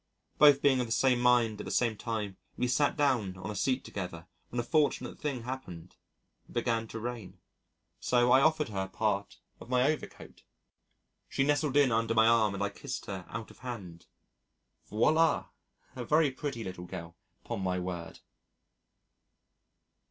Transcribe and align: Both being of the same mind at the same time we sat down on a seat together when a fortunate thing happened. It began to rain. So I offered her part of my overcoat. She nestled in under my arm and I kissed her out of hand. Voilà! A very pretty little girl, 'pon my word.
Both 0.39 0.63
being 0.63 0.79
of 0.79 0.87
the 0.87 0.91
same 0.91 1.19
mind 1.19 1.61
at 1.61 1.65
the 1.65 1.69
same 1.69 1.95
time 1.95 2.37
we 2.57 2.67
sat 2.67 2.97
down 2.97 3.37
on 3.37 3.51
a 3.51 3.55
seat 3.55 3.83
together 3.85 4.25
when 4.49 4.59
a 4.59 4.63
fortunate 4.63 5.19
thing 5.19 5.43
happened. 5.43 5.95
It 6.49 6.53
began 6.53 6.87
to 6.87 6.99
rain. 6.99 7.37
So 7.99 8.31
I 8.31 8.41
offered 8.41 8.69
her 8.69 8.87
part 8.87 9.37
of 9.59 9.69
my 9.69 9.83
overcoat. 9.83 10.41
She 11.29 11.43
nestled 11.43 11.77
in 11.77 11.91
under 11.91 12.15
my 12.15 12.25
arm 12.25 12.55
and 12.55 12.63
I 12.63 12.69
kissed 12.69 13.05
her 13.05 13.27
out 13.29 13.51
of 13.51 13.59
hand. 13.59 14.07
Voilà! 14.91 15.49
A 15.95 16.03
very 16.03 16.31
pretty 16.31 16.63
little 16.63 16.85
girl, 16.85 17.15
'pon 17.43 17.61
my 17.61 17.77
word. 17.77 18.21